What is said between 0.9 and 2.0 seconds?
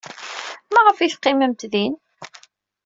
ay teqqimemt din?